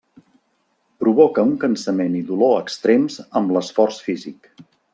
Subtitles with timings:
[1.03, 4.51] Provoca un cansament i dolor extrems amb l'esforç físic.